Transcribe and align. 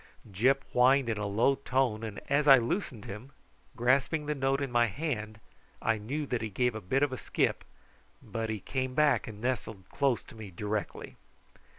Gyp 0.31 0.63
whined 0.73 1.09
in 1.09 1.19
a 1.19 1.27
low 1.27 1.53
tone, 1.53 2.01
and 2.03 2.19
as 2.27 2.47
I 2.47 2.57
loosened 2.57 3.05
him, 3.05 3.33
grasping 3.75 4.25
the 4.25 4.33
note 4.33 4.59
in 4.59 4.71
my 4.71 4.87
hand, 4.87 5.39
I 5.79 5.99
knew 5.99 6.25
that 6.25 6.41
he 6.41 6.49
gave 6.49 6.73
a 6.73 6.81
bit 6.81 7.03
of 7.03 7.13
a 7.13 7.17
skip, 7.19 7.63
but 8.19 8.49
he 8.49 8.59
came 8.61 8.95
back 8.95 9.27
and 9.27 9.39
nestled 9.39 9.83
close 9.91 10.23
to 10.23 10.35
me 10.35 10.49
directly. 10.49 11.17